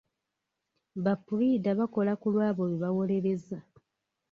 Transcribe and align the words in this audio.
Ba 1.03 1.13
puliida 1.25 1.69
bakola 1.79 2.13
ku 2.21 2.27
lwabo 2.33 2.61
be 2.69 2.77
bawolereza. 2.83 3.57